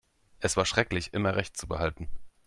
[0.39, 2.09] Es war schrecklich, immer Recht zu behalten.